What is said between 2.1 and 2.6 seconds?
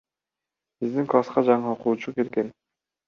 келген.